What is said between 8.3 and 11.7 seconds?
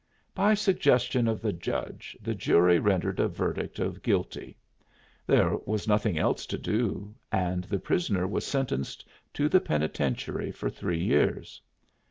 sentenced to the penitentiary for three years.